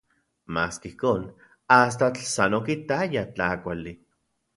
Maski 0.55 0.89
ijkon, 0.91 1.27
astatl 1.75 2.23
san 2.31 2.57
okitaya 2.61 3.23
tlakuali. 3.37 3.93